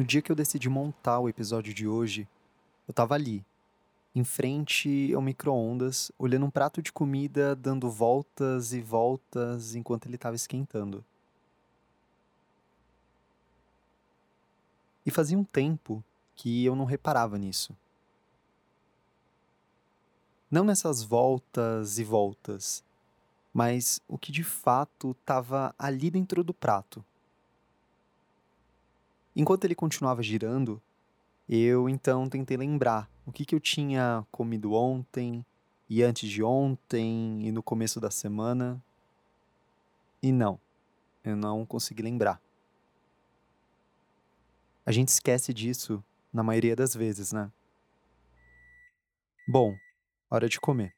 [0.00, 2.26] No dia que eu decidi montar o episódio de hoje,
[2.88, 3.44] eu tava ali,
[4.14, 10.14] em frente ao micro-ondas, olhando um prato de comida dando voltas e voltas enquanto ele
[10.14, 11.04] estava esquentando.
[15.04, 16.02] E fazia um tempo
[16.34, 17.76] que eu não reparava nisso.
[20.50, 22.82] Não nessas voltas e voltas,
[23.52, 27.04] mas o que de fato estava ali dentro do prato.
[29.34, 30.80] Enquanto ele continuava girando,
[31.48, 35.44] eu então tentei lembrar o que, que eu tinha comido ontem,
[35.88, 38.82] e antes de ontem, e no começo da semana.
[40.22, 40.60] E não,
[41.24, 42.40] eu não consegui lembrar.
[44.84, 47.50] A gente esquece disso na maioria das vezes, né?
[49.48, 49.76] Bom,
[50.30, 50.94] hora de comer.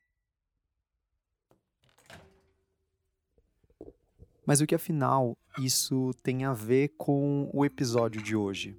[4.44, 8.76] Mas o que afinal isso tem a ver com o episódio de hoje?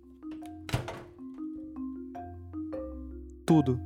[3.45, 3.79] Tudo.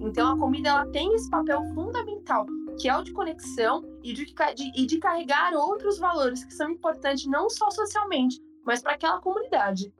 [0.00, 2.46] Então a comida ela tem esse papel fundamental,
[2.80, 6.70] que é o de conexão e de, de, e de carregar outros valores que são
[6.70, 9.92] importantes não só socialmente, mas para aquela comunidade.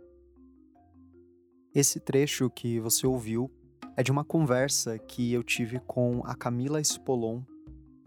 [1.74, 3.50] Esse trecho que você ouviu
[3.96, 7.42] é de uma conversa que eu tive com a Camila Spolon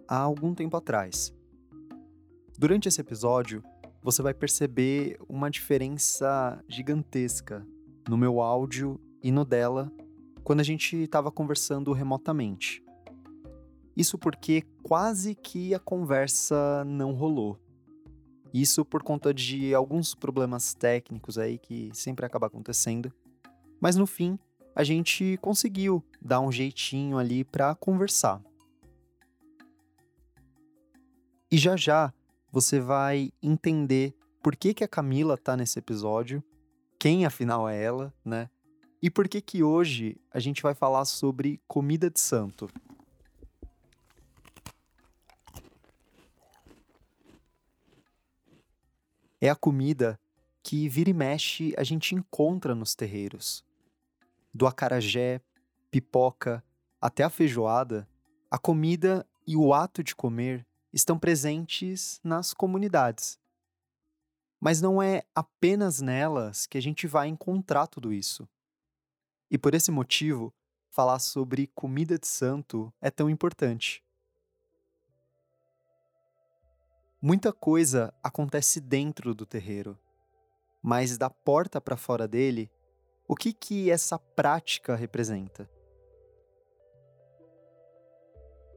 [0.08, 1.34] há algum tempo atrás.
[2.58, 3.64] Durante esse episódio,
[4.02, 7.66] você vai perceber uma diferença gigantesca
[8.08, 9.92] no meu áudio e no dela
[10.44, 12.84] quando a gente estava conversando remotamente.
[13.96, 17.60] Isso porque quase que a conversa não rolou.
[18.54, 23.12] Isso por conta de alguns problemas técnicos aí que sempre acaba acontecendo.
[23.80, 24.38] Mas no fim,
[24.76, 28.42] a gente conseguiu dar um jeitinho ali para conversar.
[31.52, 32.14] E já já
[32.52, 36.44] você vai entender por que, que a Camila tá nesse episódio,
[37.00, 38.50] quem afinal é ela, né?
[39.02, 42.70] E por que que hoje a gente vai falar sobre comida de santo.
[49.40, 50.20] É a comida
[50.64, 53.64] que vira e mexe a gente encontra nos terreiros
[54.54, 55.42] do acarajé,
[55.90, 56.64] pipoca,
[57.02, 58.08] até a feijoada,
[58.50, 63.40] a comida e o ato de comer estão presentes nas comunidades.
[64.60, 68.48] Mas não é apenas nelas que a gente vai encontrar tudo isso.
[69.50, 70.54] E por esse motivo,
[70.90, 74.04] falar sobre comida de santo é tão importante.
[77.22, 79.98] Muita coisa acontece dentro do terreiro,
[80.82, 82.70] mas da porta para fora dele
[83.28, 85.70] o que que essa prática representa?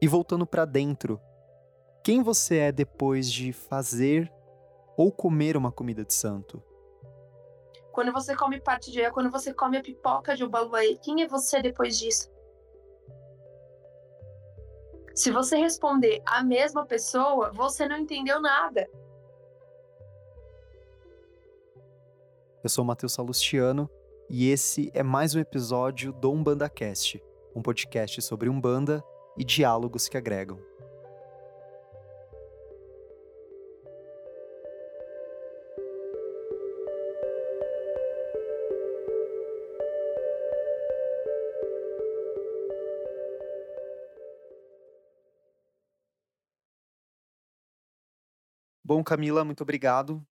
[0.00, 1.20] E voltando para dentro,
[2.04, 4.32] quem você é depois de fazer
[4.96, 6.62] ou comer uma comida de santo?
[7.92, 11.62] Quando você come parte de quando você come a pipoca de Ubaluaí, quem é você
[11.62, 12.30] depois disso?
[15.14, 18.86] Se você responder a mesma pessoa, você não entendeu nada.
[22.62, 23.90] Eu sou o Matheus Salustiano
[24.28, 27.22] e esse é mais um episódio do Umbanda Cast,
[27.54, 29.02] um podcast sobre Umbanda
[29.36, 30.58] e diálogos que agregam.
[48.84, 50.24] Bom, Camila, muito obrigado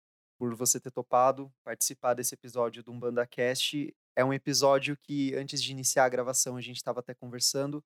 [0.44, 3.96] por você ter topado participar desse episódio do Umbanda Cast.
[4.14, 7.82] É um episódio que, antes de iniciar a gravação, a gente estava até conversando,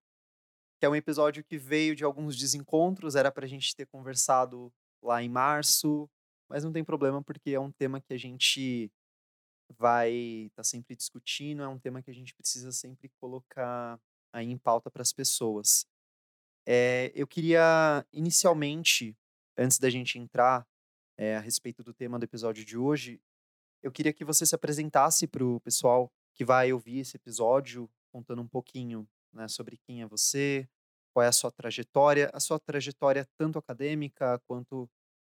[0.76, 4.72] que é um episódio que veio de alguns desencontros, era para a gente ter conversado
[5.00, 6.10] lá em março,
[6.48, 8.90] mas não tem problema, porque é um tema que a gente
[9.78, 14.00] vai estar tá sempre discutindo, é um tema que a gente precisa sempre colocar
[14.32, 15.86] aí em pauta para as pessoas.
[16.66, 19.16] É, eu queria, inicialmente,
[19.56, 20.66] antes da gente entrar
[21.18, 23.20] é, a respeito do tema do episódio de hoje,
[23.82, 28.40] eu queria que você se apresentasse para o pessoal que vai ouvir esse episódio, contando
[28.40, 30.68] um pouquinho né, sobre quem é você,
[31.12, 34.88] qual é a sua trajetória, a sua trajetória tanto acadêmica quanto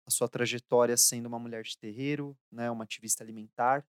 [0.06, 3.86] a sua trajetória sendo uma mulher de terreiro, né, uma ativista alimentar.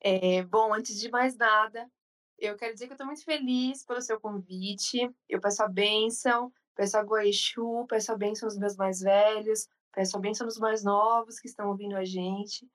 [0.00, 1.90] É, bom, antes de mais nada,
[2.38, 5.10] eu quero dizer que eu estou muito feliz pelo seu convite.
[5.28, 10.16] Eu peço a bênção, peço a Goexu, peço a bênção aos meus mais velhos, Peço
[10.16, 12.68] a bênção dos mais novos que estão ouvindo a gente.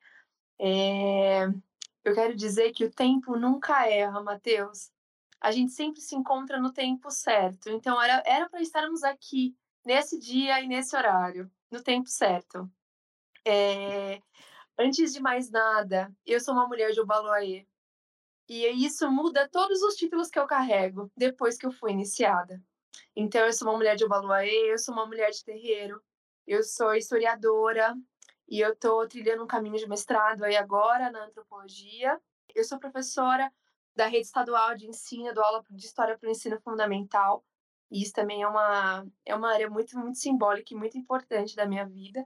[0.60, 1.46] É...
[2.04, 4.92] Eu quero dizer que o tempo nunca erra, Mateus.
[5.42, 7.70] A gente sempre se encontra no tempo certo.
[7.70, 9.56] Então, era para estarmos aqui
[9.86, 12.70] nesse dia e nesse horário, no tempo certo.
[13.46, 14.22] Eh,
[14.78, 17.66] antes de mais nada, eu sou uma mulher de Obaloaiê,
[18.48, 22.62] e isso muda todos os títulos que eu carrego, depois que eu fui iniciada.
[23.16, 26.02] Então eu sou uma mulher de Obaloaiê, eu sou uma mulher de terreiro,
[26.50, 27.96] eu sou historiadora,
[28.48, 32.20] e eu estou trilhando um caminho de mestrado aí agora na antropologia.
[32.56, 33.52] Eu sou professora
[33.96, 37.46] da rede estadual de ensino, dou aula de história para o ensino fundamental,
[37.92, 41.66] e isso também é uma é uma área muito, muito simbólica e muito importante da
[41.68, 42.26] minha vida.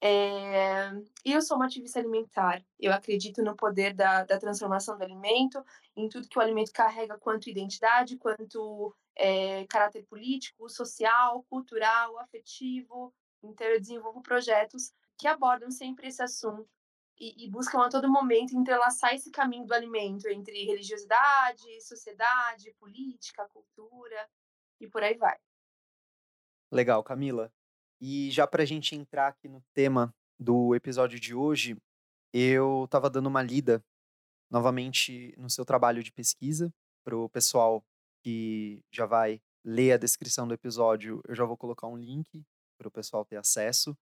[0.00, 0.90] Eh,
[1.24, 5.64] e eu sou uma ativista alimentar, eu acredito no poder da da transformação do alimento,
[5.96, 13.12] em tudo que o alimento carrega quanto identidade, quanto, eh, caráter político, social, cultural, afetivo,
[13.42, 16.68] então eu desenvolvo projetos que abordam sempre esse assunto,
[17.18, 23.48] e e buscam a todo momento entrelaçar esse caminho do alimento entre religiosidade, sociedade, política,
[23.48, 24.28] cultura,
[24.80, 25.36] e por aí vai.
[26.70, 27.52] Legal, Camila.
[28.00, 31.76] E já pra gente entrar aqui no tema do episódio de hoje,
[32.32, 33.84] eu estava dando uma lida
[34.50, 36.72] novamente no seu trabalho de pesquisa,
[37.04, 37.82] para o pessoal
[38.22, 42.44] que já vai ler a descrição do episódio, eu já vou colocar um link
[42.78, 43.98] para o pessoal ter acesso,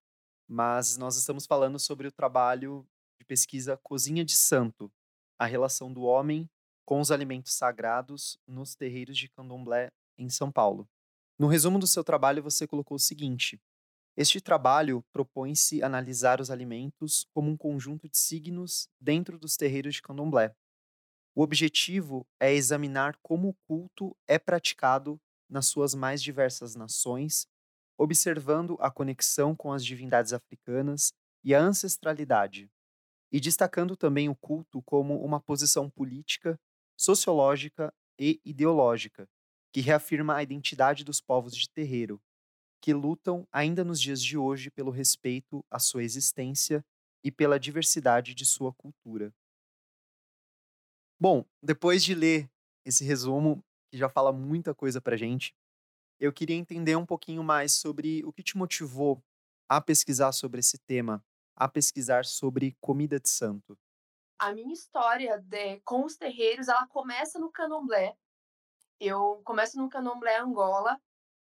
[0.46, 2.86] mas nós estamos falando sobre o trabalho
[3.18, 4.92] de pesquisa Cozinha de Santo,
[5.38, 6.48] a relação do homem
[6.84, 10.88] com os alimentos sagrados nos terreiros de candomblé em São Paulo.
[11.38, 13.60] No resumo do seu trabalho, você colocou o seguinte:
[14.16, 20.02] este trabalho propõe-se analisar os alimentos como um conjunto de signos dentro dos terreiros de
[20.02, 20.54] candomblé.
[21.34, 25.20] O objetivo é examinar como o culto é praticado
[25.50, 27.46] nas suas mais diversas nações,
[27.98, 31.12] observando a conexão com as divindades africanas
[31.42, 32.70] e a ancestralidade,
[33.32, 36.58] e destacando também o culto como uma posição política,
[36.96, 39.28] sociológica e ideológica,
[39.72, 42.20] que reafirma a identidade dos povos de terreiro,
[42.80, 46.84] que lutam ainda nos dias de hoje pelo respeito à sua existência
[47.24, 49.34] e pela diversidade de sua cultura.
[51.18, 52.48] Bom, depois de ler
[52.84, 55.54] esse resumo, que já fala muita coisa pra gente,
[56.20, 59.22] eu queria entender um pouquinho mais sobre o que te motivou
[59.68, 61.24] a pesquisar sobre esse tema,
[61.56, 63.78] a pesquisar sobre comida de santo.
[64.38, 68.14] A minha história de com os terreiros, ela começa no candomblé.
[69.00, 71.00] Eu começo no candomblé Angola,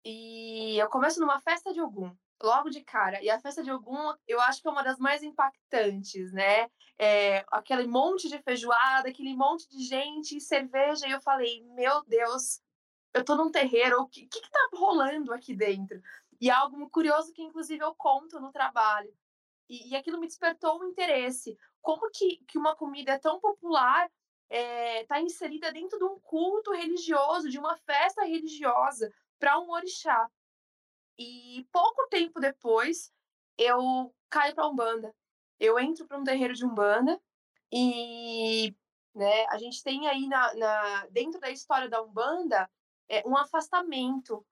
[0.04, 3.22] e eu começo numa festa de Ogum, logo de cara.
[3.22, 6.68] E a festa de Ogum, eu acho que é uma das mais impactantes, né.
[6.98, 12.04] Eh, aquele monte de feijoada, aquele monte de gente e cerveja, e eu falei: "Meu
[12.06, 12.60] Deus,
[13.14, 16.00] eu tô num terreiro, o que que que tá rolando aqui dentro?".
[16.40, 19.12] E é algo curioso que inclusive eu conto no trabalho.
[19.68, 21.58] E e aquilo me despertou um interesse.
[21.82, 24.10] Como que que uma comida tão popular,
[24.50, 30.28] eh, tá inserida dentro de um culto religioso, de uma festa religiosa, pra um orixá.
[31.18, 33.12] E pouco tempo depois,
[33.58, 35.14] eu caio pra Umbanda.
[35.60, 37.20] Eu entro pra um terreiro de Umbanda,
[37.72, 38.74] e,
[39.14, 42.70] né, a gente tem aí na na dentro da história da Umbanda,
[43.10, 44.46] eh, um afastamento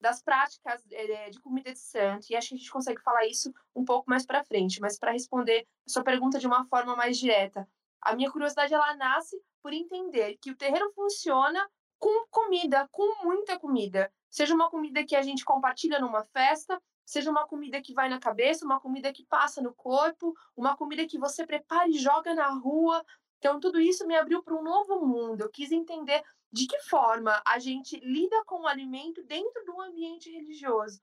[0.00, 3.52] das práticas, eh, de comida de santo, e acho que a gente consegue falar isso
[3.74, 4.80] um pouco mais pra frente.
[4.80, 7.68] Mas pra responder a sua pergunta de uma forma mais direta,
[8.00, 11.66] a minha curiosidade ela nasce por entender que o terreiro funciona
[11.98, 14.12] com comida, com muita comida.
[14.30, 18.20] Seja uma comida que a gente compartilha numa festa, seja uma comida que vai na
[18.20, 22.50] cabeça, uma comida que passa no corpo, uma comida que você prepara e joga na
[22.50, 23.02] rua.
[23.38, 26.22] Então tudo isso me abriu pra um novo mundo, eu quis entender
[26.54, 31.02] de que forma a gente lida com o alimento dentro do ambiente religioso,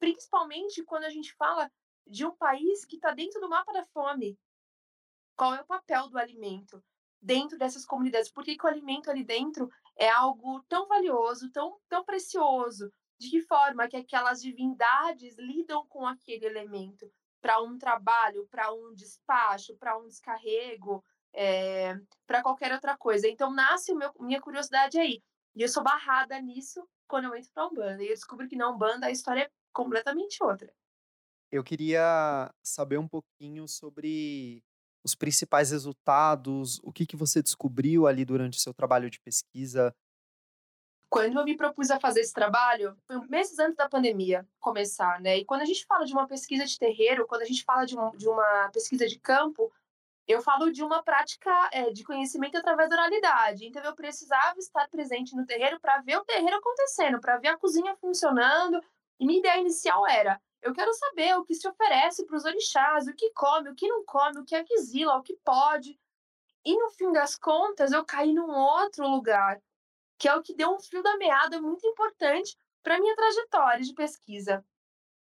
[0.00, 1.70] principalmente quando a gente fala
[2.04, 4.36] de um país que tá dentro do mapa da fome.
[5.36, 6.82] Qual é o papel do alimento
[7.22, 8.28] dentro dessas comunidades?
[8.28, 12.90] Por que que o alimento ali dentro é algo tão valioso, tão tão precioso?
[13.20, 17.08] De que forma que aquelas divindades lidam com aquele elemento
[17.40, 23.28] pra um trabalho, pra um despacho, pra um descarrego, eh, pra qualquer outra coisa.
[23.28, 25.22] Então nasce meu minha curiosidade aí.
[25.54, 28.70] E eu sou barrada nisso quando eu entro pra Umbanda, e eu descubro que na
[28.70, 30.72] Umbanda a história é completamente outra.
[31.50, 34.62] Eu queria saber um pouquinho sobre
[35.02, 39.94] os principais resultados, o que que você descobriu ali durante o seu trabalho de pesquisa.
[41.10, 45.38] Quando eu me propus a fazer esse trabalho, foi meses antes da pandemia começar, né,
[45.38, 47.98] e quando a gente fala de uma pesquisa de terreiro, quando a gente fala de
[47.98, 49.72] um de uma pesquisa de campo,
[50.28, 54.88] eu falo de uma prática, eh, de conhecimento através da oralidade, então eu precisava estar
[54.88, 58.80] presente no terreiro pra ver o terreiro acontecendo, pra ver a cozinha funcionando,
[59.18, 63.06] e minha ideia inicial era: "Eu quero saber o que se oferece para os orixás,
[63.08, 65.98] o que come, o que não come, o que aquisila, o que pode".
[66.64, 69.60] E no fim das contas eu caí num outro lugar,
[70.18, 73.94] que é o que deu um fio da meada muito importante pra minha trajetória de
[73.94, 74.64] pesquisa.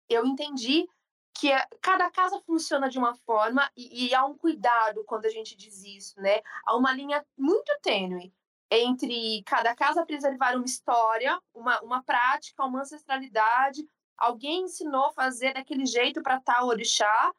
[0.09, 0.89] Eu entendi
[1.35, 5.31] que é, cada casa funciona de uma forma e, e há um cuidado quando a
[5.31, 6.41] gente diz isso, né?
[6.67, 8.33] Há uma linha muito tênue
[8.71, 13.87] entre cada casa preservar uma história, uma, uma prática, uma ancestralidade.
[14.17, 17.33] Alguém ensinou a fazer daquele jeito para tal orixá,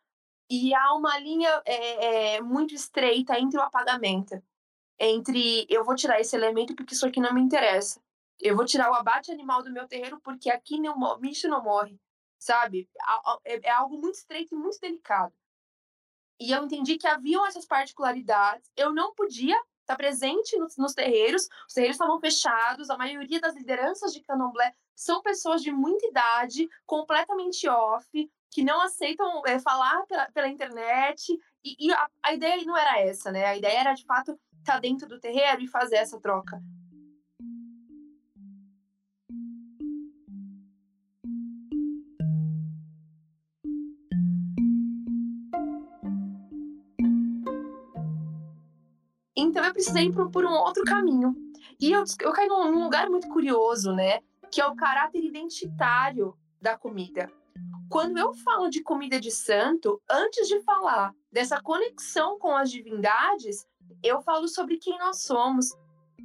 [0.51, 4.43] e há uma linha é, é, muito estreita entre o apagamento.
[4.99, 8.01] Entre eu vou tirar esse elemento porque isso aqui não me interessa.
[8.37, 11.97] Eu vou tirar o abate animal do meu terreiro porque aqui o bicho não morre.
[12.41, 12.89] Sabe?
[13.45, 15.31] É, é algo muito estreito e muito delicado.
[16.39, 18.67] E eu entendi que haviam essas particularidades.
[18.75, 21.47] Eu não podia estar presente nos, nos terreiros.
[21.67, 22.89] Os terreiros estavam fechados.
[22.89, 28.09] A maioria das lideranças de candomblé são pessoas de muita idade, completamente off,
[28.49, 31.31] que não aceitam é, falar pela, pela internet.
[31.63, 33.45] E, e a, a, ideia não era essa, né?
[33.45, 36.59] A ideia era, de fato, estar tá dentro do terreiro e fazer essa troca.
[49.51, 51.35] Então eu precisei ir por, um outro caminho.
[51.79, 54.19] E eu, eu caí num lugar muito curioso, né?
[54.51, 57.29] Que é o caráter identitário da comida
[57.91, 63.67] quando eu falo de comida de santo, antes de falar dessa conexão com as divindades,
[64.01, 65.75] eu falo sobre quem nós somos,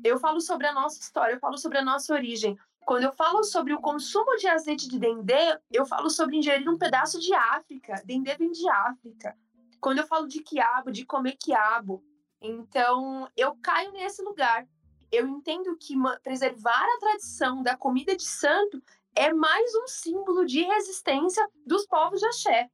[0.04, 2.56] eu falo sobre a nossa história, eu falo sobre a nossa origem.
[2.86, 6.78] Quando eu falo sobre o consumo de azeite de dendê, eu falo sobre ingerir um
[6.78, 8.00] pedaço de África.
[8.04, 9.36] Dendê vem de África.
[9.80, 12.00] Quando eu falo de quiabo, de comer quiabo.
[12.40, 14.66] Então, eu caio nesse lugar.
[15.10, 18.82] Eu entendo que preservar a tradição da comida de santo
[19.14, 22.70] é mais um símbolo de resistência dos povos de axé.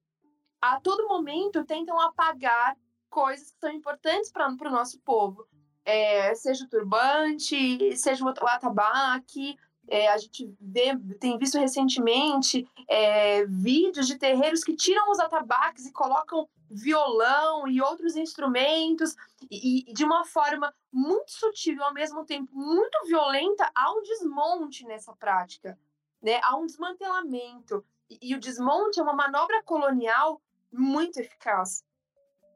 [0.61, 2.77] A todo momento tentam apagar
[3.09, 5.47] coisas que são importantes para o nosso povo.
[5.85, 9.57] É, seja o turbante, seja o atabaque.
[9.89, 15.87] É, a gente vê, tem visto recentemente é, vídeos de terreiros que tiram os atabaques
[15.87, 19.15] e colocam violão e outros instrumentos,
[19.51, 24.03] e, e de uma forma muito sutil e ao mesmo tempo muito violenta, há um
[24.03, 25.79] desmonte nessa prática
[26.23, 26.41] né?
[26.45, 27.85] Há um desmantelamento.
[28.09, 31.85] E, e o desmonte é uma manobra colonial muito eficaz.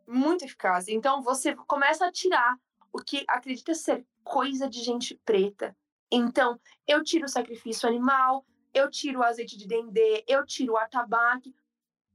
[0.06, 0.86] Muito eficaz.
[0.88, 2.56] Então você começa a tirar
[2.92, 5.76] o que acredita ser coisa de gente preta.
[6.10, 10.76] Então, eu tiro o sacrifício animal, eu tiro o azeite de dendê, eu tiro o
[10.76, 11.54] atabaque.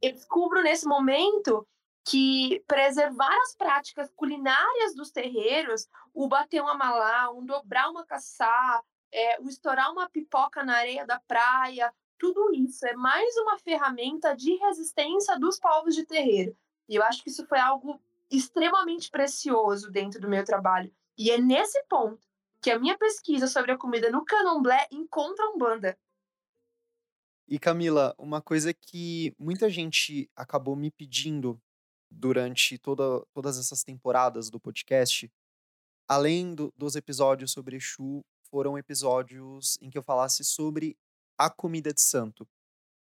[0.02, 1.68] Eu descubro nesse momento
[2.04, 8.82] que preservar as práticas culinárias dos terreiros, o bater uma malá, um dobrar uma caçá,
[9.12, 14.36] é, o estourar uma pipoca na areia da praia, tudo isso é mais uma ferramenta
[14.36, 16.56] de resistência dos povos de terreiro.
[16.88, 20.94] E eu acho que isso foi algo extremamente precioso dentro do meu trabalho.
[21.18, 22.28] E é nesse ponto
[22.62, 25.98] que a minha pesquisa sobre a comida no candomblé encontra um banda.
[27.48, 31.60] E Camila, uma coisa que muita gente acabou me pedindo
[32.12, 35.32] durante toda, todas essas temporadas do podcast,
[36.08, 40.98] além do, dos episódios sobre Exu, foram episódios em que eu falasse sobre
[41.38, 42.48] a comida de santo.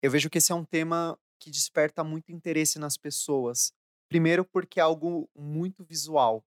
[0.01, 3.73] Eu vejo que esse é um tema que desperta muito interesse nas pessoas.
[4.09, 6.45] Primeiro, porque é algo muito visual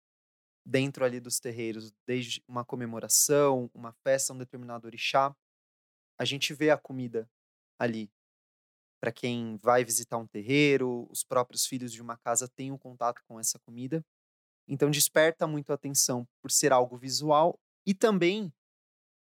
[0.66, 5.36] dentro ali dos terreiros, desde uma comemoração, uma festa, um determinado orixá.
[6.18, 7.30] A gente vê a comida
[7.78, 8.10] ali.
[9.00, 13.22] Para quem vai visitar um terreiro, os próprios filhos de uma casa têm um contato
[13.28, 14.04] com essa comida.
[14.68, 18.52] Então desperta muito a atenção por ser algo visual e também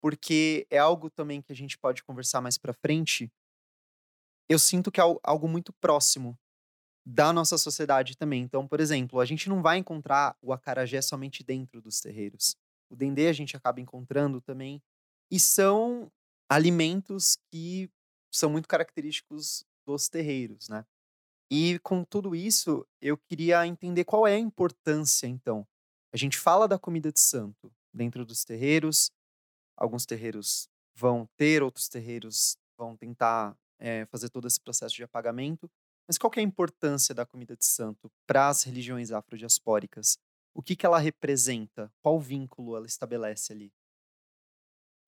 [0.01, 3.31] porque é algo também que a gente pode conversar mais para frente.
[4.47, 6.37] Eu sinto que é algo muito próximo
[7.03, 8.43] da nossa sociedade também.
[8.43, 12.55] Então, por exemplo, a gente não vai encontrar o acarajé somente dentro dos terreiros.
[12.87, 14.81] O dendê a gente acaba encontrando também
[15.31, 16.11] e são
[16.47, 17.89] alimentos que
[18.37, 20.85] são muito característicos dos terreiros, né?
[21.49, 25.67] E com tudo isso, eu queria entender qual é a importância, então.
[26.11, 29.11] A gente fala da comida de santo dentro dos terreiros,
[29.77, 35.69] Alguns terreiros vão ter, outros terreiros vão tentar é, fazer todo esse processo de apagamento.
[36.07, 40.17] Mas qual é a importância da comida de santo para as religiões afrodiaspóricas?
[40.53, 41.91] O que, que ela representa?
[42.01, 43.73] Qual vínculo ela estabelece ali?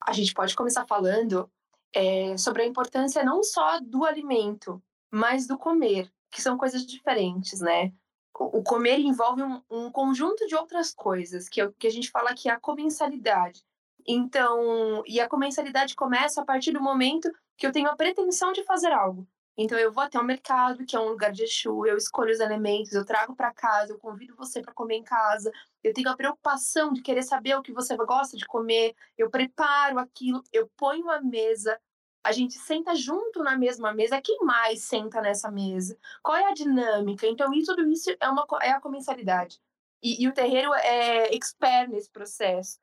[0.01, 1.49] A gente pode começar falando
[1.93, 7.59] é, sobre a importância não só do alimento, mas do comer, que são coisas diferentes,
[7.59, 7.91] né?
[8.39, 12.49] O comer envolve um, um conjunto de outras coisas, que, que a gente fala que
[12.49, 13.63] é a comensalidade.
[14.07, 18.63] Então, e a comensalidade começa a partir do momento que eu tenho a pretensão de
[18.63, 19.27] fazer algo.
[19.57, 22.39] Então, eu vou até o mercado, que é um lugar de Exu, eu escolho os
[22.39, 25.51] elementos, eu trago para casa, eu convido você para comer em casa.
[25.83, 29.97] Eu tenho a preocupação de querer saber o que você gosta de comer, eu preparo
[29.97, 31.79] aquilo, eu ponho a mesa.
[32.23, 35.97] a gente senta junto na mesma mesa, quem mais senta nessa mesa?
[36.21, 37.25] Qual é a dinâmica?
[37.25, 39.59] Então, isso, tudo isso é, uma, é a comensalidade.
[40.03, 42.79] E, e o terreiro é expert nesse processo.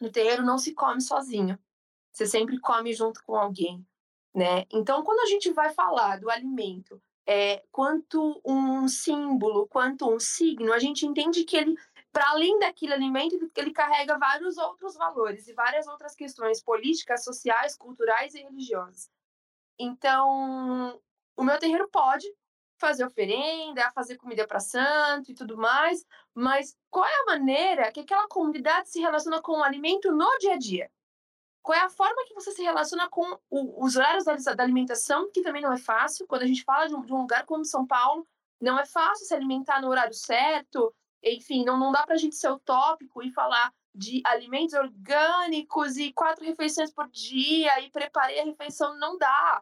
[0.00, 1.58] No terreiro não se come sozinho.
[2.12, 3.86] Você sempre come junto com alguém,
[4.36, 4.66] né?
[4.70, 10.74] Então, quando a gente vai falar do alimento é, quanto um símbolo, quanto um signo,
[10.74, 11.74] a gente entende que ele,
[12.12, 17.74] para além daquele alimento, ele carrega vários outros valores e várias outras questões políticas, sociais,
[17.74, 19.10] culturais e religiosas.
[19.78, 21.00] Então,
[21.34, 22.26] o meu terreiro pode
[22.78, 28.00] fazer oferenda, fazer comida para santo e tudo mais, mas qual é a maneira que
[28.00, 30.90] aquela comunidade se relaciona com o alimento no dia a dia?
[31.66, 35.28] Qual é a forma que você se relaciona com o, os horários da, da, alimentação,
[35.32, 36.24] que também não é fácil.
[36.24, 38.24] Quando a gente fala de um, de um, lugar como São Paulo,
[38.60, 40.94] não é fácil se alimentar no horário certo.
[41.24, 46.12] Enfim, não, não dá para a gente ser utópico e falar de alimentos orgânicos e
[46.12, 48.96] quatro refeições por dia e preparei a refeição.
[49.00, 49.60] Não dá.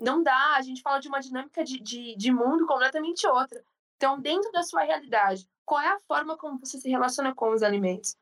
[0.00, 0.56] Não dá.
[0.56, 3.64] A gente fala de uma dinâmica de, de, de mundo completamente outra.
[3.96, 7.62] Então, dentro da sua realidade, qual é a forma como você se relaciona com os
[7.62, 8.16] alimentos?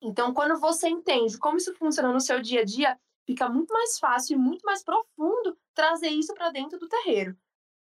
[0.00, 3.98] Então, quando você entende como isso funciona no seu dia a dia, fica muito mais
[3.98, 7.36] fácil e muito mais profundo trazer isso para dentro do terreiro.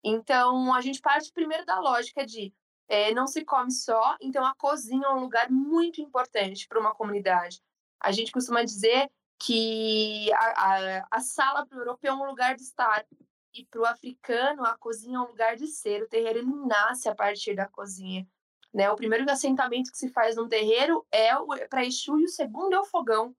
[0.02, 2.54] Então, a gente parte primeiro da lógica de
[2.86, 6.94] é, não se come só, então a cozinha é um lugar muito importante para uma
[6.94, 7.62] comunidade.
[7.98, 12.54] A gente costuma dizer que a, a, a sala para o europeu é um lugar
[12.54, 13.06] de estar,
[13.54, 16.02] e para o africano a cozinha é um lugar de ser.
[16.02, 18.26] O terreiro ele nasce a partir da cozinha.
[18.74, 18.90] Né?
[18.90, 21.30] O primeiro assentamento que se faz num terreiro é
[21.70, 23.34] para Exu e o segundo é o fogão.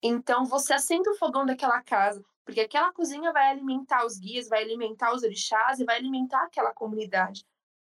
[0.00, 4.62] Então você assenta o fogão daquela casa, porque aquela cozinha vai alimentar os guias, vai
[4.62, 7.44] alimentar os orixás e vai alimentar aquela comunidade.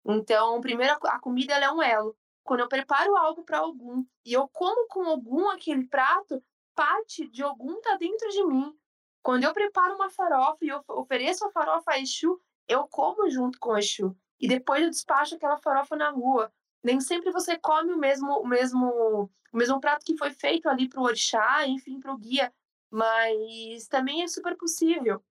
[0.05, 2.17] Então, primeiro a comida é um elo.
[2.43, 6.43] Quando eu preparo algo para algum e eu como com algum aquele prato,
[6.75, 8.75] parte de algum está dentro de mim.
[9.23, 13.61] Quando eu preparo uma farofa e eu ofereço a farofa a Exu, eu como junto
[13.61, 14.17] com o Exu.
[14.41, 18.47] E depois eu despacho aquela farofa na rua nem sempre você come o mesmo, o
[18.47, 22.53] mesmo, o mesmo prato que foi feito ali para o orixá, enfim, para o guia,
[22.91, 25.23] mas também é super possível.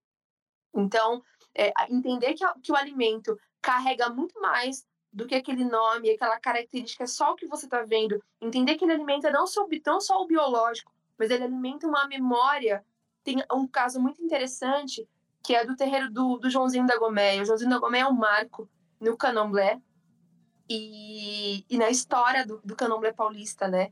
[0.73, 1.21] Então,
[1.53, 7.05] é, entender que, que o alimento carrega muito mais do que aquele nome, aquela característica
[7.05, 8.23] só o que você está vendo.
[8.39, 12.85] Entender que ele alimenta não só, não só o biológico, mas ele alimenta uma memória.
[13.23, 15.07] Tem um caso muito interessante
[15.43, 17.41] que é do terreiro do, do Joãozinho da Goméia.
[17.41, 19.81] O Joãozinho da Goméia é um marco no candomblé
[20.73, 23.91] e, e na história do, do candomblé paulista, né?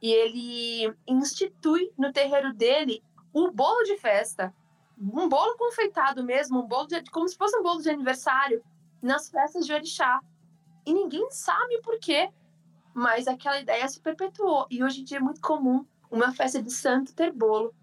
[0.00, 4.54] E ele institui no terreiro dele o bolo de festa,
[4.98, 8.62] um bolo confeitado mesmo, um bolo de, como se fosse um bolo de aniversário
[9.00, 10.20] nas festas de orixá.
[10.86, 12.30] E ninguém sabe por quê,
[12.94, 14.66] mas aquela ideia se perpetuou.
[14.70, 17.74] E hoje em dia é muito comum uma festa de santo ter bolo.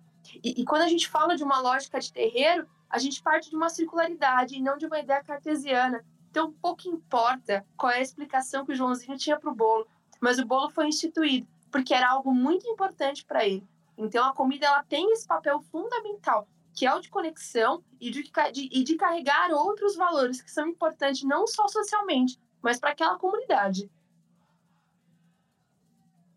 [0.44, 3.56] E, e quando a gente fala de uma lógica de terreiro, a gente parte de
[3.56, 6.06] uma circularidade e não de uma ideia cartesiana
[6.40, 9.86] então, pouco importa qual é a explicação que o Joãozinho tinha para o bolo,
[10.22, 13.68] mas o bolo foi instituído porque era algo muito importante para ele.
[13.98, 18.24] Então, a comida ela tem esse papel fundamental, que é o de conexão e de,
[18.54, 23.20] de, e de carregar outros valores que são importantes não só socialmente, mas para aquela
[23.20, 23.92] comunidade.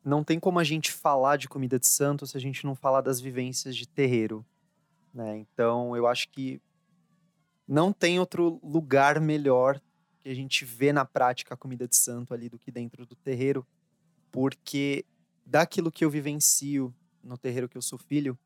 [0.05, 3.03] Não tem como a gente falar de comida de santo se a gente não falar
[3.03, 4.45] das vivências de terreiro.
[5.15, 5.39] Né?
[5.39, 6.61] Então, eu acho que
[7.67, 9.81] não tem outro lugar melhor
[10.23, 13.17] que a gente vê na prática a comida de santo ali do que dentro do
[13.17, 13.67] terreiro,
[14.31, 15.05] porque
[15.45, 18.39] daquilo que eu vivencio no terreiro que eu sou filho,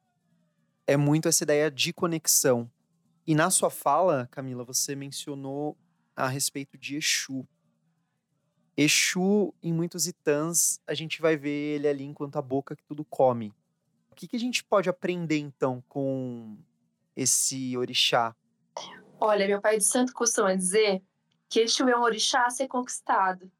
[0.86, 2.70] é muito essa ideia de conexão.
[3.26, 5.76] E na sua fala, Camila, você mencionou
[6.14, 7.46] a respeito de Exu.
[8.76, 13.04] Exu, em muitos itãs, a gente vai ver ele ali enquanto a boca que tudo
[13.04, 13.52] come.
[14.10, 16.56] O que, que a gente pode aprender, então, com
[17.14, 18.34] esse orixá?
[19.18, 21.02] Olha, meu pai de santo costuma dizer
[21.56, 23.50] que é um orixá a ser conquistado.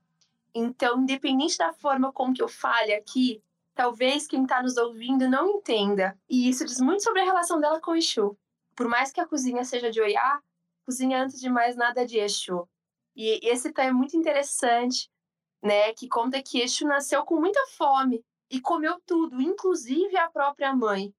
[0.55, 3.43] Então, independente da forma como que eu fale aqui,
[3.75, 6.19] talvez quem está nos ouvindo não entenda.
[6.29, 8.37] E isso diz muito sobre a relação dela com Exu.
[8.75, 10.43] Por mais que a cozinha seja de Oiá,
[10.85, 12.69] cozinha antes de mais nada é de Exu.
[13.15, 15.11] E esse tá é muito interessante,
[15.63, 15.93] né?
[15.95, 21.15] Que conta que Exu nasceu com muita fome e comeu tudo, inclusive a própria mãe.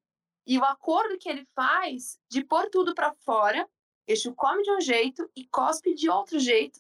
[0.45, 3.67] E o acordo que ele faz de pôr tudo para fora
[4.07, 6.79] Exu come de um jeito e cospe de outro jeito,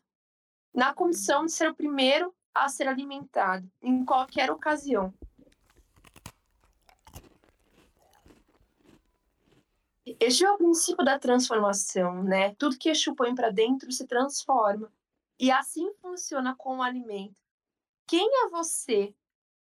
[0.73, 5.13] na condição de ser o primeiro a ser alimentado, em qualquer ocasião.
[10.19, 12.55] Exu é o princípio da transformação, né?
[12.55, 14.91] Tudo que Exu põe para dentro se transforma.
[15.37, 17.35] E assim funciona com o alimento.
[18.07, 19.13] Quem é você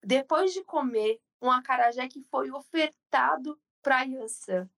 [0.03, 4.69] depois de comer um acarajé que foi ofertado para Yansan?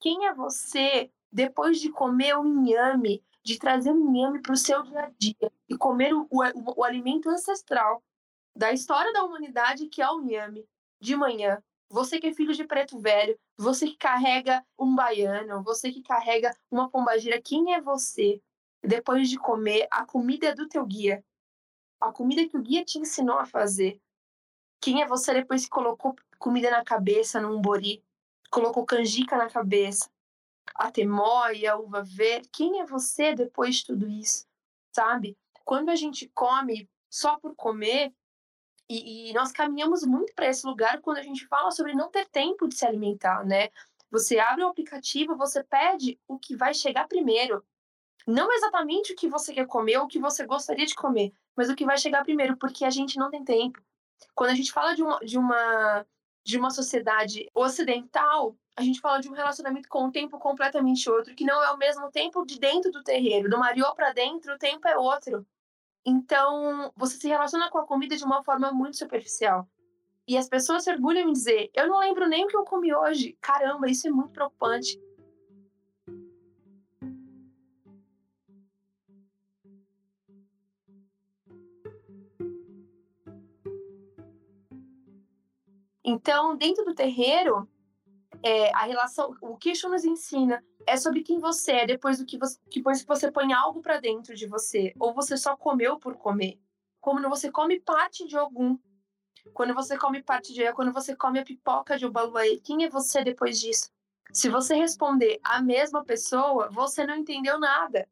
[0.00, 4.82] Quem é você depois de comer o inhame, de trazer o inhame para o seu
[4.82, 8.02] dia a dia e comer o, o, o alimento ancestral
[8.54, 10.66] da história da humanidade, que é o inhame,
[11.00, 11.62] de manhã?
[11.90, 16.54] Você que é filho de preto velho, você que carrega um baiano, você que carrega
[16.70, 18.42] uma pombagira, quem é você
[18.82, 21.24] depois de comer a comida do teu guia?
[22.00, 24.00] A comida que o guia te ensinou a fazer.
[24.80, 28.04] Quem é você depois que colocou comida na cabeça num bori?
[28.50, 30.10] Colocou canjica na cabeça?
[30.74, 32.48] A temóia, a uva verde?
[32.52, 34.46] Quem é você depois de tudo isso?
[34.92, 35.36] Sabe?
[35.64, 38.12] Quando a gente come só por comer,
[38.88, 42.26] e, e nós caminhamos muito para esse lugar quando a gente fala sobre não ter
[42.26, 43.68] tempo de se alimentar, né?
[44.10, 47.62] Você abre o aplicativo, você pede o que vai chegar primeiro.
[48.26, 51.68] Não exatamente o que você quer comer ou o que você gostaria de comer, mas
[51.68, 53.82] o que vai chegar primeiro, porque a gente não tem tempo.
[54.34, 56.06] Quando a gente fala de uma, de uma,
[56.44, 61.34] de uma sociedade ocidental, a gente fala de um relacionamento com um tempo completamente outro,
[61.34, 63.50] que não é o mesmo tempo de dentro do terreiro.
[63.50, 65.44] Do Mariô para dentro, o tempo é outro.
[66.06, 69.68] Então, você se relaciona com a comida de uma forma muito superficial.
[70.28, 72.94] E as pessoas se orgulham em dizer: Eu não lembro nem o que eu comi
[72.94, 73.36] hoje.
[73.40, 74.96] Caramba, isso é muito preocupante.
[86.04, 87.68] Então, dentro do terreiro,
[88.42, 92.24] é, a relação, o que isso nos ensina é sobre quem você é depois do
[92.24, 95.98] que você, depois que você põe algo para dentro de você, ou você só comeu
[95.98, 96.58] por comer.
[97.00, 98.78] Quando você come parte de algum,
[99.52, 103.22] quando você come parte de, quando você come a pipoca de Ubaluaê, quem é você
[103.22, 103.90] depois disso?
[104.32, 108.08] Se você responder a mesma pessoa, você não entendeu nada.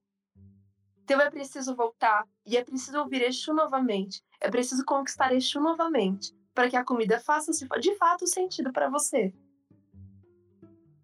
[1.02, 4.24] Então é preciso voltar e é preciso ouvir Exu novamente.
[4.40, 9.32] É preciso conquistar Exu novamente para que a comida faça de fato sentido para você.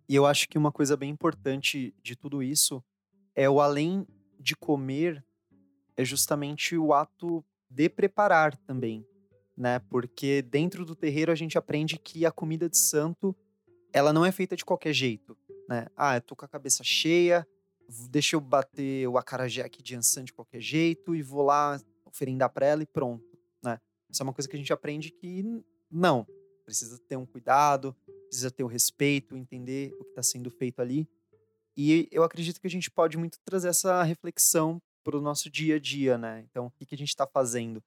[0.09, 2.83] E eu acho que uma coisa bem importante de tudo isso
[3.35, 4.07] é o além
[4.39, 5.25] de comer,
[5.97, 9.07] é justamente o ato de preparar também,
[9.57, 9.79] né?
[9.79, 13.35] Porque dentro do terreiro a gente aprende que a comida de santo,
[13.93, 15.37] ela não é feita de qualquer jeito,
[15.69, 15.87] né?
[15.97, 17.47] Ah, eu tô com a cabeça cheia,
[18.11, 22.51] deixa eu bater o acarajé aqui de ançã de qualquer jeito e vou lá oferendar
[22.51, 23.33] para ela e pronto.
[24.13, 25.43] Isso é uma coisa que a gente aprende que
[25.91, 26.27] não.
[26.67, 27.97] Precisa ter um cuidado,
[28.33, 31.07] precisa ter o respeito, entender o que está sendo feito ali.
[31.77, 35.77] E eu acredito que a gente pode muito trazer essa reflexão para o nosso dia
[35.77, 36.41] a dia, né?
[36.49, 37.83] Então, o que, que a gente está fazendo?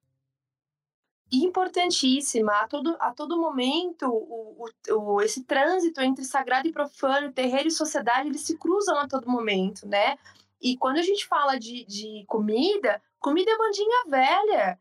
[1.32, 2.54] Importantíssima.
[2.62, 7.72] A todo, a todo momento, o, o, esse trânsito entre sagrado e profano, terreiro e
[7.72, 10.16] sociedade, eles se cruzam a todo momento, né?
[10.62, 14.80] E quando a gente fala de, de comida, comida é mandinha velha.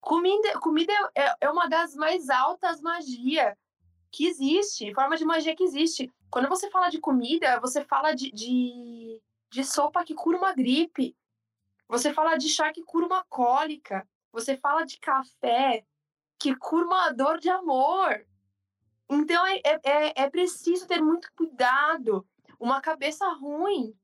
[0.00, 3.56] Comida, comida é, é uma das mais altas magias
[4.12, 6.12] que existe, forma de magia que existe.
[6.30, 9.20] Quando você fala de comida, você fala de, de,
[9.50, 11.16] de sopa que cura uma gripe.
[11.88, 14.06] Você fala de chá que cura uma cólica.
[14.30, 15.84] Você fala de café
[16.38, 18.26] que cura uma dor de amor.
[19.08, 22.26] Então é, é, é, é preciso ter muito cuidado.
[22.60, 23.96] Uma cabeça ruim,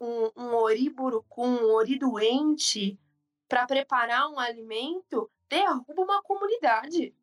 [0.00, 2.98] um, um ori burucum, um ori doente,
[3.46, 7.14] para preparar um alimento derruba uma comunidade.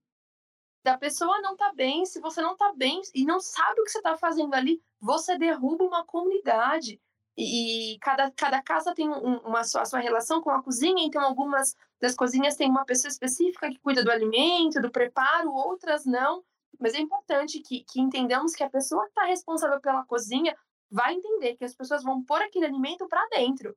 [0.86, 3.90] Da pessoa não tá bem, se você não tá bem e não sabe o que
[3.90, 7.02] você tá fazendo ali, você derruba uma comunidade.
[7.36, 11.24] E, cada, cada casa tem um, uma sua, a sua relação com a cozinha, então
[11.24, 16.46] algumas das cozinhas têm uma pessoa específica que cuida do alimento, do preparo, outras não.
[16.80, 20.56] Mas é importante que, que entendamos que a pessoa que está responsável pela cozinha
[20.92, 23.76] vai entender que as pessoas vão pôr aquele alimento para dentro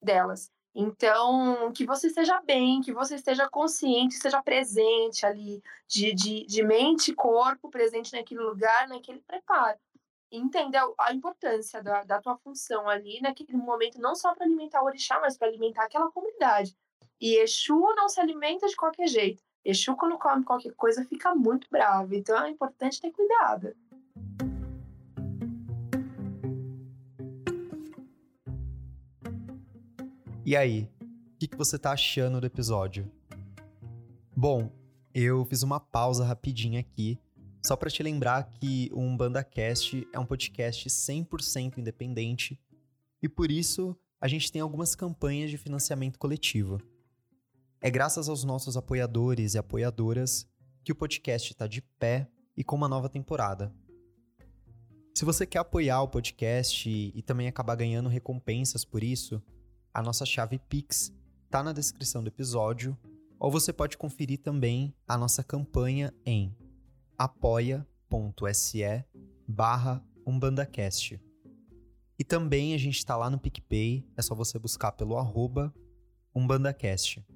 [0.00, 0.48] delas.
[0.74, 6.62] Então, que você esteja bem, que você esteja consciente, esteja presente ali, de, de, de
[6.62, 9.78] mente e corpo, presente naquele lugar, naquele preparo.
[10.30, 14.86] Entenda a importância da, da tua função ali naquele momento, não só para alimentar o
[14.86, 16.76] orixá, mas para alimentar aquela comunidade.
[17.20, 19.42] E Exu não se alimenta de qualquer jeito.
[19.64, 22.14] Exu, quando come qualquer coisa, fica muito bravo.
[22.14, 23.74] Então, é importante ter cuidado.
[30.50, 33.08] E aí, o que, que você tá achando do episódio?
[34.36, 34.68] Bom,
[35.14, 37.20] eu fiz uma pausa rapidinha aqui,
[37.64, 42.60] só para te lembrar que o Umbanda Cast é um podcast 100% independente
[43.22, 46.80] e por isso a gente tem algumas campanhas de financiamento coletivo.
[47.80, 50.48] É graças aos nossos apoiadores e apoiadoras
[50.82, 53.72] que o podcast está de pé e com uma nova temporada.
[55.14, 59.40] Se você quer apoiar o podcast e também acabar ganhando recompensas por isso,
[59.92, 61.12] a nossa chave Pix
[61.44, 62.96] está na descrição do episódio,
[63.38, 66.54] ou você pode conferir também a nossa campanha em
[67.18, 69.04] apoia.se
[69.48, 71.20] barra UmbandaCast.
[72.18, 75.74] E também a gente está lá no PicPay, é só você buscar pelo arroba
[76.34, 77.26] UmbandaCast.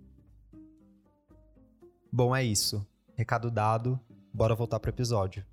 [2.12, 2.86] Bom, é isso.
[3.16, 3.98] Recado dado,
[4.32, 5.44] bora voltar pro episódio.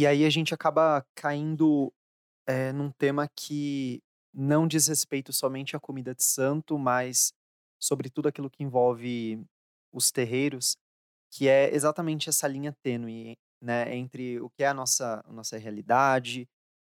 [0.00, 1.92] E aí a gente acaba caindo
[2.46, 7.34] é, num tema que não diz respeito somente à comida de santo, mas
[7.78, 9.44] sobre tudo aquilo que envolve
[9.92, 10.74] os terreiros,
[11.30, 15.58] que é exatamente essa linha tênue, né, entre o que é a nossa, a nossa
[15.58, 16.48] realidade,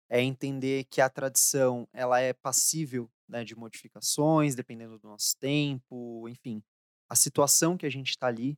[0.09, 6.29] é entender que a tradição ela é passível né, de modificações, dependendo do nosso tempo,
[6.29, 6.63] enfim,
[7.09, 8.57] a situação que a gente está ali.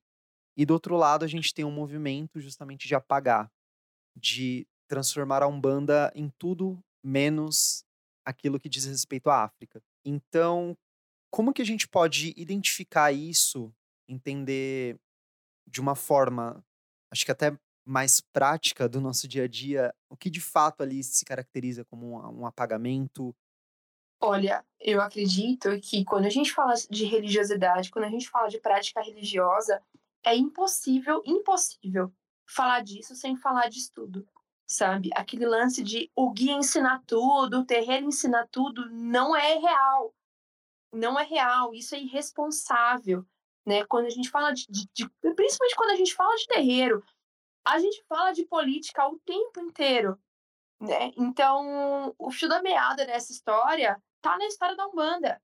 [0.54, 3.50] E do outro lado, a gente tem um movimento justamente de apagar
[4.16, 7.84] de transformar a Umbanda em tudo menos
[8.24, 9.82] aquilo que diz respeito à África.
[10.04, 10.76] Então,
[11.30, 13.72] como que a gente pode identificar isso,
[14.08, 14.98] entender
[15.66, 16.62] de uma forma,
[17.10, 21.02] acho que até mais prática do nosso dia a dia, o que de fato ali
[21.02, 23.34] se caracteriza como um, apagamento?
[24.20, 28.60] Olha, eu acredito que quando a gente fala de religiosidade, quando a gente fala de
[28.60, 29.82] prática religiosa,
[30.24, 32.12] é impossível, impossível
[32.52, 34.26] falar disso sem falar de estudo,
[34.66, 35.10] sabe?
[35.14, 40.14] Aquele lance de o guia ensina tudo, o terreiro ensina tudo, não é real.
[40.92, 43.24] Não é real, isso é irresponsável,
[43.66, 43.84] né?
[43.86, 47.02] Quando a gente fala de, de, de principalmente quando a gente fala de terreiro,
[47.64, 50.20] a gente fala de política o tempo inteiro,
[50.78, 51.12] né?
[51.16, 55.40] Então, o fio da meada dessa história tá na história da Umbanda.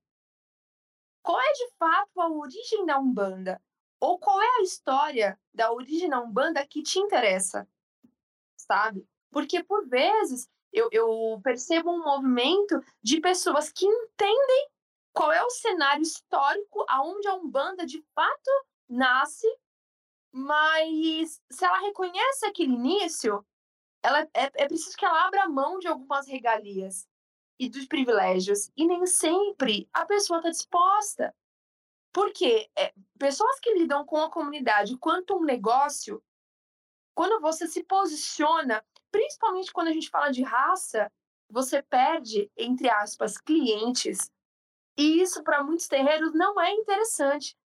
[1.23, 3.61] Qual é de fato a origem da Umbanda?
[3.99, 7.67] Ou qual é a história da origem da Umbanda que te interessa,
[8.55, 9.07] sabe?
[9.31, 14.69] Porque, por vezes, eu, eu percebo um movimento de pessoas que entendem
[15.13, 18.51] qual é o cenário histórico aonde a Umbanda, de fato,
[18.87, 19.47] nasce,
[20.31, 23.45] mas se ela reconhece aquele início,
[24.01, 27.07] ela, é, é preciso que ela abra mão de algumas regalias
[27.59, 28.71] e dos privilégios.
[28.77, 31.35] E nem sempre a pessoa está disposta.
[32.11, 36.23] Porque é, pessoas que lidam com a comunidade quanto um negócio,
[37.13, 41.11] quando você se posiciona, principalmente quando a gente fala de raça,
[41.49, 44.31] você perde, entre aspas, clientes.
[44.97, 47.57] E isso, para muitos terreiros, não é interessante.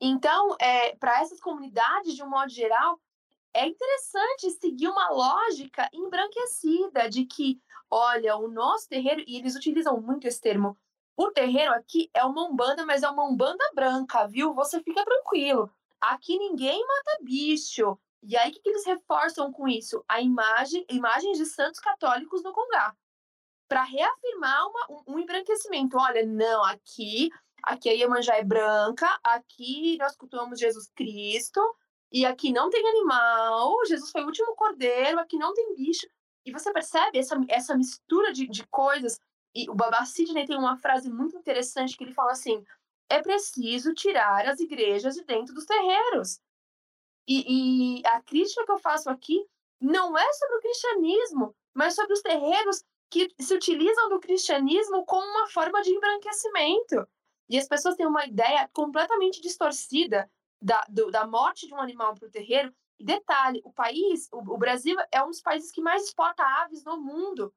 [0.00, 3.00] Então, é, para essas comunidades, de um modo geral,
[3.54, 7.60] é interessante seguir uma lógica embranquecida de que,
[7.90, 10.76] olha, o nosso terreiro, e eles utilizam muito esse termo,
[11.18, 14.54] o terreiro aqui é uma umbanda, mas é uma umbanda branca, viu?
[14.54, 15.68] Você fica tranquilo.
[16.00, 17.98] Aqui ninguém mata bicho.
[18.22, 20.04] E aí, o que, que eles reforçam com isso?
[20.08, 22.94] A imagem, imagens de santos católicos no Congá.
[23.66, 25.98] Para reafirmar uma, um, um embranquecimento.
[25.98, 27.30] Olha, não, aqui,
[27.64, 31.60] aqui a Iemanjá é branca, aqui nós cultuamos Jesus Cristo,
[32.12, 36.06] e aqui não tem animal, Jesus foi o último cordeiro, aqui não tem bicho.
[36.46, 39.20] E você percebe essa, essa mistura de, de coisas
[39.58, 42.64] e o Baba Sidney tem uma frase muito interessante que ele fala assim:
[43.08, 46.40] é preciso tirar as igrejas de dentro dos terreiros.
[47.26, 49.44] E, e a crítica que eu faço aqui
[49.80, 55.26] não é sobre o cristianismo, mas sobre os terreiros que se utilizam do cristianismo como
[55.26, 57.08] uma forma de embranquecimento.
[57.48, 60.30] E as pessoas têm uma ideia completamente distorcida
[60.62, 62.72] da, do, da morte de um animal para o terreiro.
[62.98, 66.84] E detalhe, o país, o, o Brasil é um dos países que mais exporta aves
[66.84, 67.52] no mundo.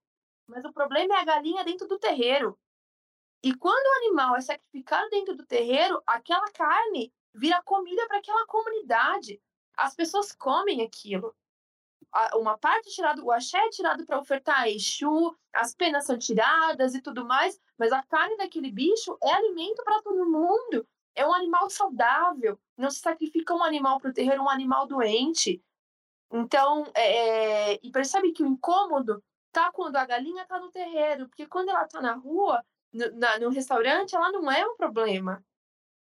[0.51, 2.59] Mas o problema é a galinha dentro do terreiro.
[3.41, 8.45] E quando o animal é sacrificado dentro do terreiro, aquela carne vira comida para aquela
[8.45, 9.41] comunidade.
[9.77, 11.33] As pessoas comem aquilo.
[12.33, 16.19] Uma parte é tirada, o axé é tirado para ofertar a Exu, as penas são
[16.19, 20.85] tiradas e tudo mais, mas a carne daquele bicho é alimento para todo mundo.
[21.15, 22.59] É um animal saudável.
[22.77, 25.63] Não se sacrifica um animal para o terreiro, um animal doente.
[26.29, 31.45] Então, é, e percebe que o incômodo tá quando a galinha tá no terreiro, porque
[31.45, 35.43] quando ela tá na rua, no, na, no restaurante, ela não é um problema.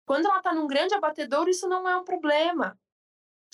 [0.06, 2.78] Quando ela tá num grande abatedouro, isso não é um problema.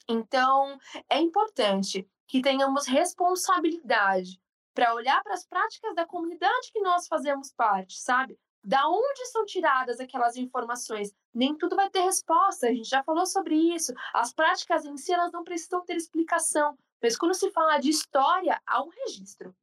[0.08, 4.40] Então, é importante que tenhamos responsabilidade
[4.74, 8.40] para olhar para as práticas da comunidade que nós fazemos parte, sabe?
[8.64, 11.14] Da onde são tiradas aquelas informações?
[11.34, 13.94] Nem tudo vai ter resposta, a gente já falou sobre isso.
[14.14, 16.78] As práticas em si, elas não precisam ter explicação.
[17.02, 19.56] Mas quando se fala de história, há um registro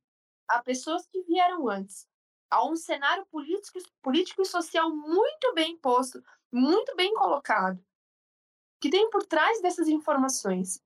[0.49, 2.07] a pessoas que vieram antes,
[2.51, 7.79] a um cenário político, político e social muito bem posto, muito bem colocado.
[7.79, 10.81] O que tem por trás dessas informações?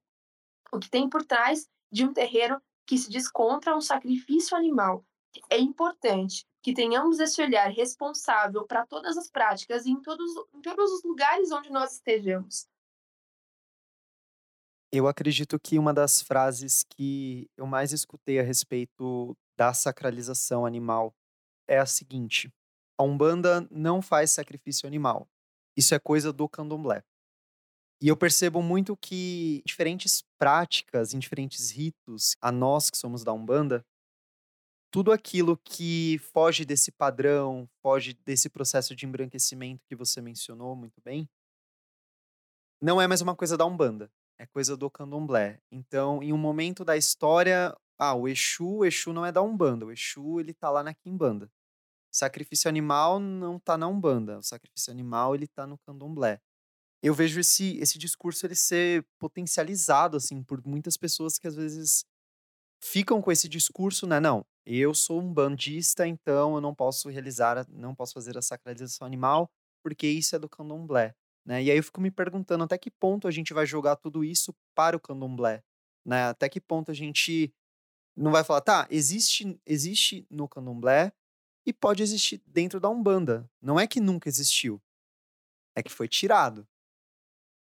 [0.73, 5.05] O que tem por trás de um terreiro que se diz contra um sacrifício animal?
[5.49, 10.93] É importante que tenhamos esse olhar responsável para todas as práticas em todos, em todos
[10.93, 12.69] os lugares onde nós estejamos.
[14.93, 21.15] Eu acredito que uma das frases que eu mais escutei a respeito da sacralização animal
[21.69, 22.51] é a seguinte:
[22.99, 25.29] a Umbanda não faz sacrifício animal.
[25.77, 27.05] Isso é coisa do candomblé.
[28.01, 33.35] E eu percebo muito que diferentes práticas, em diferentes ritos, a nós que somos da
[33.35, 33.85] Umbanda,
[34.91, 40.99] tudo aquilo que foge desse padrão, foge desse processo de embranquecimento que você mencionou muito
[41.05, 41.29] bem,
[42.81, 45.61] não é mais uma coisa da Umbanda, é coisa do candomblé.
[45.71, 49.85] Então, em um momento da história, ah, o Exu, o Exu não é da Umbanda,
[49.85, 51.47] o Exu ele tá lá na Quimbanda.
[52.11, 56.41] O sacrifício animal não tá na Umbanda, o sacrifício animal ele tá no candomblé.
[57.03, 62.07] Eu vejo esse, esse discurso ele ser potencializado assim por muitas pessoas que às vezes
[62.83, 64.19] ficam com esse discurso, né?
[64.19, 69.07] Não, eu sou um bandista, então eu não posso realizar, não posso fazer a sacralização
[69.07, 69.51] animal,
[69.83, 71.63] porque isso é do candomblé, né?
[71.63, 74.55] E aí eu fico me perguntando até que ponto a gente vai jogar tudo isso
[74.75, 75.63] para o candomblé,
[76.05, 76.25] né?
[76.25, 77.53] Até que ponto a gente
[78.17, 81.13] não vai falar, tá, existe, existe no candomblé
[81.65, 83.49] e pode existir dentro da Umbanda.
[83.61, 84.81] Não é que nunca existiu,
[85.75, 86.67] é que foi tirado,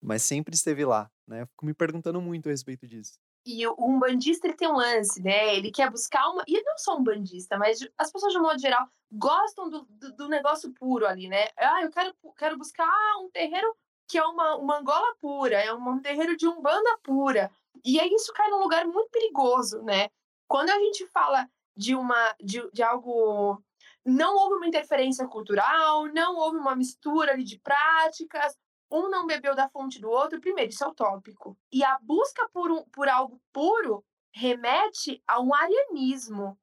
[0.03, 1.43] mas sempre esteve lá, né?
[1.43, 3.19] Eu fico me perguntando muito a respeito disso.
[3.47, 5.57] E o umbandista ele tem um lance, né?
[5.57, 6.45] Ele quer buscar uma.
[6.47, 10.13] E não só um bandista, mas as pessoas, de um modo geral, gostam do, do,
[10.15, 11.49] do, negócio puro ali, né?
[11.57, 12.87] Ah, eu quero, quero buscar
[13.19, 13.75] um terreiro
[14.07, 17.51] que é uma, uma Angola pura, é um, um terreiro de umbanda pura.
[17.85, 20.11] E aí isso cai num lugar muito perigoso, né?
[20.51, 23.63] Quando a gente fala de uma de, de algo
[24.05, 28.59] não houve uma interferência cultural, não houve uma mistura de práticas,
[28.91, 31.57] um não bebeu da fonte do outro, primeiro, isso é utópico.
[31.71, 36.59] E a busca por, um, por algo puro remete a um arianismo.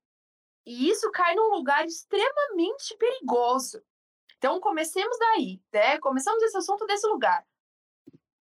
[0.65, 3.81] E isso cai num lugar extremamente perigoso.
[4.37, 5.97] Então, comecemos daí, né?
[5.99, 7.41] Começamos esse assunto desse lugar.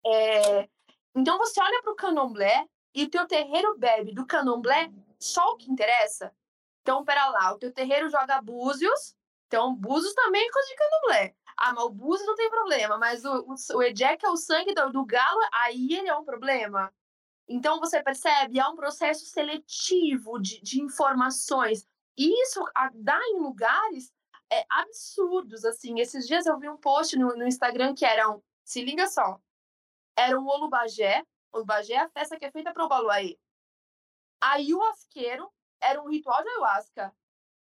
[0.05, 0.69] É...
[1.15, 4.91] Então, você olha para o candomblé e o teu terreiro bebe do candomblé
[5.23, 6.33] só o que interessa.
[6.81, 9.15] Então, pera lá, o teu terreiro joga búzios,
[9.47, 11.35] então búzios também é coisa de candomblé.
[11.57, 14.73] Ah, mas o Búzios não tem problema, mas o, o, o Ejek é o sangue
[14.73, 16.91] do, do galo, aí ele é um problema.
[17.47, 21.85] Então você percebe, há um processo seletivo de, de informações.
[22.17, 22.63] E isso
[22.95, 24.11] dá em lugares
[24.51, 25.99] é, absurdos, assim.
[25.99, 29.39] Esses dias eu vi um post no, no Instagram que eram, se liga só,
[30.17, 33.37] era um Olubagé, Olubagé é a festa que é feita para o Baluaí.
[34.41, 37.15] Ayahuasqueiro era um ritual de ayahuasca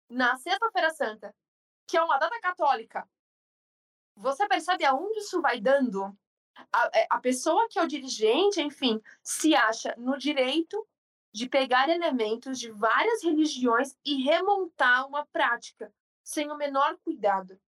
[0.09, 1.35] na Sexta-feira Santa,
[1.85, 3.07] que é uma data católica.
[4.15, 6.17] Você percebe aonde isso vai dando?
[6.71, 10.87] A, é, a pessoa que é o dirigente, enfim, se acha no direito
[11.33, 17.59] de pegar elementos de várias religiões e remontar uma prática sem o menor cuidado.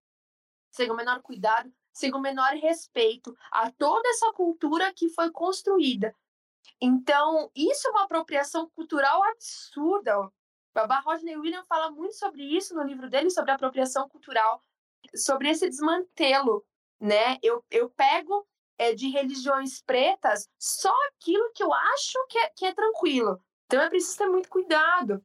[0.71, 6.15] Sem o menor cuidado, sem o menor respeito a toda essa cultura que foi construída.
[6.81, 10.29] Então, isso é uma apropriação cultural absurda.
[10.73, 14.61] Babá Rodney William fala muito sobre isso no livro dele, sobre apropriação cultural
[15.13, 16.65] sobre esse desmantelo,
[16.99, 17.37] né?
[17.41, 22.65] Eu, eu pego é, de religiões pretas só aquilo que eu acho que é, que
[22.65, 23.41] é tranquilo.
[23.65, 25.23] Então é preciso ter muito cuidado.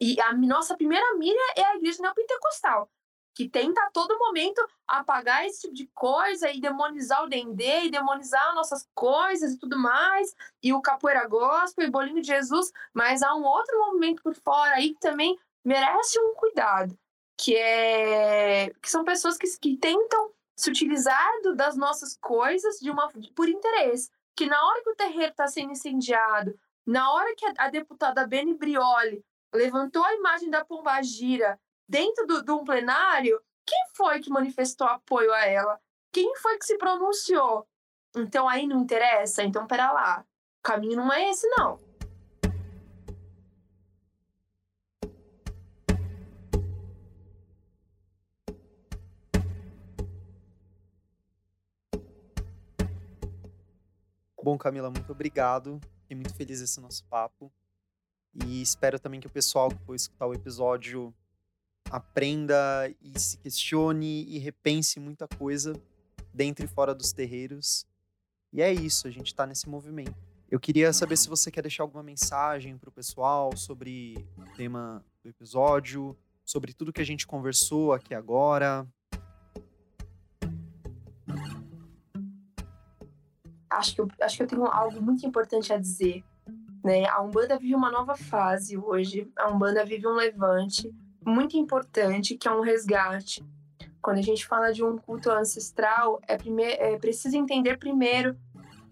[0.00, 2.90] E a nossa primeira mira é a igreja neopentecostal,
[3.36, 7.90] que tenta a todo momento apagar esse tipo de coisa e demonizar o dendê e
[7.90, 13.22] demonizar nossas coisas e tudo mais, e o capoeira gospel e bolinho de Jesus, mas
[13.22, 16.98] há um outro movimento por fora aí que também merece um cuidado
[17.36, 22.90] que é que são pessoas que, que tentam se utilizar do, das nossas coisas de
[22.90, 24.10] uma por interesse.
[24.34, 28.26] Que na hora que o terreiro está sendo incendiado, na hora que a, a, deputada
[28.26, 34.30] Beni Brioli levantou a imagem da Pombagira dentro do, de um plenário, quem foi que
[34.30, 35.80] manifestou apoio a ela?
[36.12, 37.66] Quem foi que se pronunciou?
[38.16, 39.42] Então aí não interessa?
[39.42, 40.24] Então pera lá.
[40.60, 41.78] O caminho não é esse, não.
[54.42, 55.80] Bom, Camila, muito obrigado.
[56.02, 57.52] Fiquei muito feliz esse nosso papo.
[58.32, 61.12] E espero também que o pessoal que for escutar o episódio
[61.90, 62.54] aprenda
[63.00, 65.74] e se questione e repense muita coisa
[66.32, 67.86] dentro e fora dos terreiros.
[68.52, 70.14] E é isso, a gente está nesse movimento.
[70.50, 75.04] Eu queria saber se você quer deixar alguma mensagem para o pessoal sobre o tema
[75.22, 78.86] do episódio, sobre tudo que a gente conversou aqui agora.
[83.76, 86.24] acho que eu, acho que eu tenho algo muito importante a dizer.
[86.84, 87.06] Né?
[87.06, 89.30] A Umbanda vive uma nova fase hoje.
[89.36, 90.92] A Umbanda vive um levante.
[91.26, 93.44] Muito importante, que é um resgate.
[94.00, 96.36] Quando a gente fala de um culto ancestral, é,
[96.92, 98.38] é preciso entender primeiro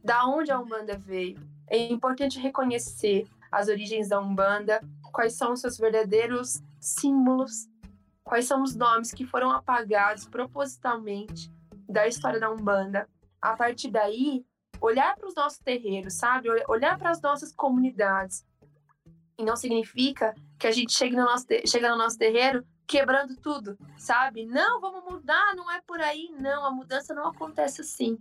[0.03, 1.39] da onde a Umbanda veio.
[1.69, 4.83] É importante reconhecer as origens da Umbanda,
[5.13, 7.69] quais são os seus verdadeiros símbolos,
[8.25, 11.51] quais são os nomes que foram apagados propositalmente
[11.89, 13.09] da história da Umbanda.
[13.41, 14.45] A partir daí,
[14.81, 16.49] olhar para os nossos terreiros, sabe?
[16.69, 18.45] Olhar para as nossas comunidades.
[19.39, 23.79] E não significa que a gente chegue no nosso, chega no nosso terreiro quebrando tudo,
[23.97, 24.47] sabe?
[24.47, 26.31] Não, vamos mudar, não é por aí.
[26.39, 28.19] Não, a mudança não acontece assim.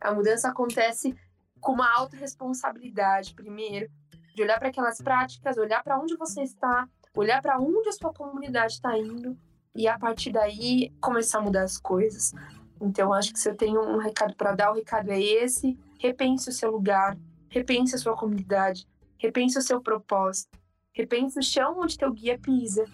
[0.00, 1.14] A mudança acontece
[1.60, 3.90] com uma autorresponsabilidade, primeiro,
[4.34, 8.12] de olhar para aquelas práticas, olhar para onde você está, olhar para onde a sua
[8.12, 9.36] comunidade está indo
[9.74, 12.32] e a partir daí começar a mudar as coisas.
[12.80, 16.48] Então, acho que se eu tenho um recado para dar, o recado é esse: repense
[16.48, 17.16] o seu lugar,
[17.48, 18.88] repense a sua comunidade,
[19.20, 20.58] repense o seu propósito,
[20.92, 22.86] repense o chão onde teu guia pisa,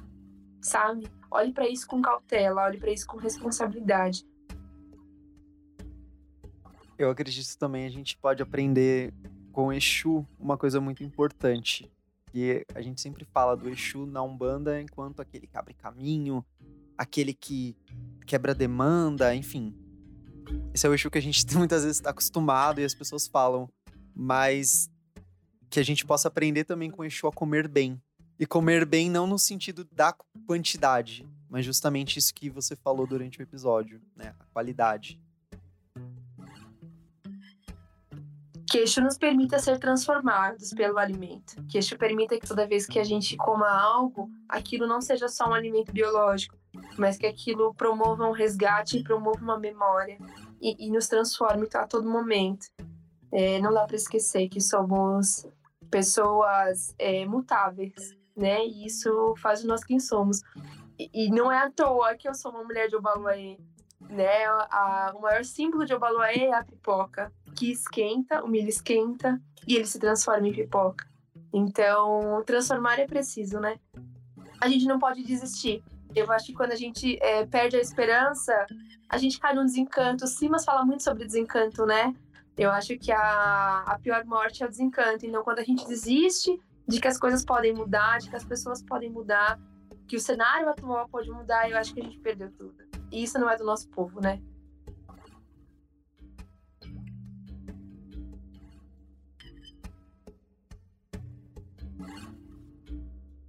[0.60, 1.08] sabe?
[1.30, 4.26] Olhe para isso com cautela, olhe para isso com responsabilidade.
[6.98, 9.14] Eu acredito também a gente pode aprender
[9.52, 11.90] com Exu uma coisa muito importante.
[12.32, 16.44] Que a gente sempre fala do Exu na Umbanda enquanto aquele que abre caminho,
[16.98, 17.76] aquele que
[18.26, 19.74] quebra demanda, enfim.
[20.74, 23.70] Esse é o Exu que a gente muitas vezes está acostumado e as pessoas falam,
[24.14, 24.90] mas
[25.70, 28.00] que a gente possa aprender também com Exu a comer bem.
[28.38, 30.14] E comer bem não no sentido da
[30.46, 34.34] quantidade, mas justamente isso que você falou durante o episódio, né?
[34.38, 35.18] A qualidade.
[38.68, 41.64] Que Exu nos permita ser transformados pelo alimento.
[41.68, 45.48] Que Exu permita que toda vez que a gente coma algo, aquilo não seja só
[45.48, 46.58] um alimento biológico,
[46.98, 50.18] mas que aquilo promova um resgate, promova uma memória
[50.60, 52.66] e, e nos transforme a todo momento.
[53.32, 55.46] É, não dá para esquecer que somos
[55.90, 58.64] pessoas é, mutáveis, né?
[58.64, 60.42] E isso faz de nós quem somos.
[60.98, 63.58] E, e, não é à toa que eu sou uma mulher de Obaluaê,
[64.08, 64.46] né?
[64.46, 69.74] A, o maior símbolo de Obaluaê é a pipoca, que esquenta, o milho esquenta e
[69.74, 71.06] ele se transforma em pipoca.
[71.52, 73.78] Então, transformar é preciso, né?
[74.60, 75.82] A gente não pode desistir.
[76.14, 78.66] Eu acho que quando a gente é, perde a esperança,
[79.08, 80.24] a gente cai num desencanto.
[80.24, 82.14] O Simas fala muito sobre desencanto, né?
[82.56, 85.26] Eu acho que a, a pior morte é o desencanto.
[85.26, 88.82] Então, quando a gente desiste de que as coisas podem mudar, de que as pessoas
[88.82, 89.60] podem mudar,
[90.08, 92.76] que o cenário atual pode mudar, eu acho que a gente perdeu tudo.
[93.12, 94.40] E isso não é do nosso povo, né?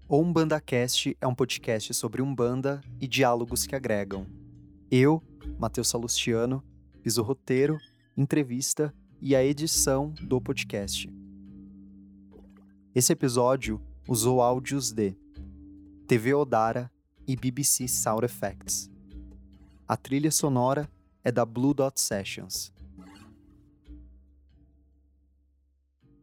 [0.10, 4.26] O UmbandaCast é um podcast sobre Umbanda e diálogos que agregam.
[4.90, 5.22] Eu,
[5.60, 6.64] Matheus Salustiano,
[7.02, 7.78] fiz o roteiro,
[8.18, 8.92] entrevista
[9.22, 11.08] e a edição do podcast.
[12.96, 15.16] Esse episódio usou áudios de
[16.08, 16.92] TV Odara
[17.28, 18.90] e BBC Sound Effects.
[19.88, 20.90] A trilha sonora
[21.24, 22.74] é da Blue Dot Sessions.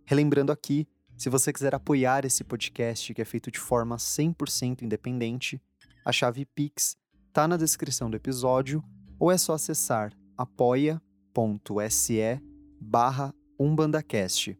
[0.04, 5.62] Relembrando aqui se você quiser apoiar esse podcast que é feito de forma 100% independente,
[6.04, 6.96] a chave Pix
[7.28, 8.82] está na descrição do episódio
[9.16, 10.12] ou é só acessar
[11.34, 12.40] apoia.se
[12.80, 14.56] barra umbandacast.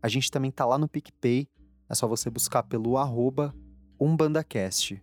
[0.00, 1.48] A gente também tá lá no PicPay,
[1.88, 3.54] é só você buscar pelo arroba
[3.98, 5.02] umbandacast.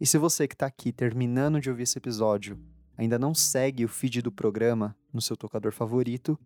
[0.00, 2.58] E se você que está aqui terminando de ouvir esse episódio
[2.96, 6.38] ainda não segue o feed do programa no seu tocador favorito,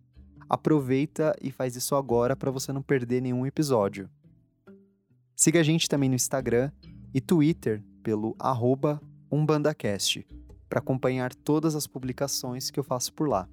[0.49, 4.11] aproveita e faz isso agora para você não perder nenhum episódio.
[5.35, 6.73] Siga a gente também no Instagram
[7.13, 10.27] e Twitter pelo arroba umbandacast
[10.69, 13.49] para acompanhar todas as publicações que eu faço por lá.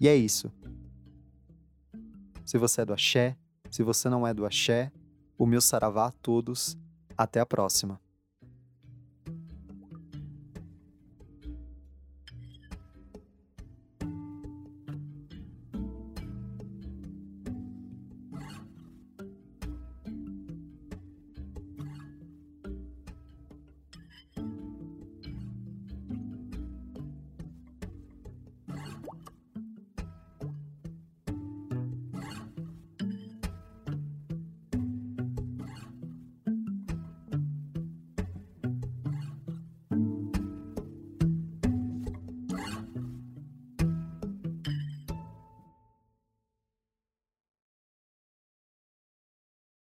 [0.00, 0.50] E é isso.
[2.46, 3.36] Se você é do axé,
[3.70, 4.90] se você não é do axé,
[5.36, 6.76] o meu saravá a todos.
[7.16, 8.00] Até a próxima.